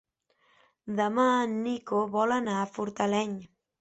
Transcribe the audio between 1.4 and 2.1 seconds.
en Nico